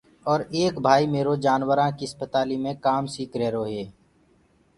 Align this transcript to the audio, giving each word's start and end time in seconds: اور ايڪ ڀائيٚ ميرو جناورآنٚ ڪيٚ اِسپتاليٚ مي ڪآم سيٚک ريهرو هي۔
اور 0.29 0.39
ايڪ 0.55 0.73
ڀائيٚ 0.85 1.11
ميرو 1.15 1.33
جناورآنٚ 1.45 1.95
ڪيٚ 1.97 2.07
اِسپتاليٚ 2.09 2.61
مي 2.63 2.71
ڪآم 2.85 3.03
سيٚک 3.13 3.31
ريهرو 3.39 3.63
هي۔ 3.71 3.83